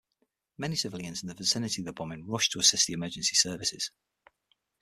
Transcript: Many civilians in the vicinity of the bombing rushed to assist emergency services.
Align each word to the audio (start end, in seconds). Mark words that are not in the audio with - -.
Many 0.57 0.77
civilians 0.77 1.21
in 1.21 1.27
the 1.29 1.35
vicinity 1.35 1.83
of 1.83 1.85
the 1.85 1.93
bombing 1.93 2.25
rushed 2.25 2.53
to 2.53 2.59
assist 2.59 2.89
emergency 2.89 3.35
services. 3.35 3.91